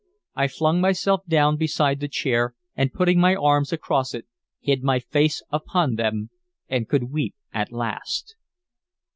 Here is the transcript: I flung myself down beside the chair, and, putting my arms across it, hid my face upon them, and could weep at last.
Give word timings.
I 0.33 0.47
flung 0.47 0.81
myself 0.81 1.21
down 1.27 1.57
beside 1.57 1.99
the 1.99 2.07
chair, 2.07 2.55
and, 2.75 2.91
putting 2.91 3.19
my 3.19 3.35
arms 3.35 3.71
across 3.71 4.15
it, 4.15 4.25
hid 4.59 4.81
my 4.81 4.97
face 4.97 5.43
upon 5.51 5.93
them, 5.93 6.31
and 6.67 6.89
could 6.89 7.11
weep 7.11 7.35
at 7.53 7.71
last. 7.71 8.35